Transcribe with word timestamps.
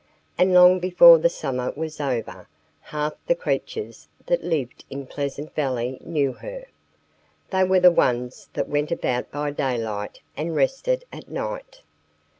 And 0.35 0.51
long 0.51 0.79
before 0.79 1.19
the 1.19 1.29
summer 1.29 1.71
was 1.75 2.01
over, 2.01 2.47
half 2.81 3.13
the 3.27 3.35
creatures 3.35 4.07
that 4.25 4.43
lived 4.43 4.83
in 4.89 5.05
Pleasant 5.05 5.53
Valley 5.53 5.99
knew 6.03 6.33
her. 6.33 6.65
They 7.51 7.63
were 7.65 7.81
the 7.81 7.91
ones 7.91 8.49
that 8.53 8.67
went 8.67 8.91
about 8.91 9.29
by 9.29 9.51
daylight 9.51 10.21
and 10.35 10.55
rested 10.55 11.05
at 11.13 11.29
night. 11.29 11.83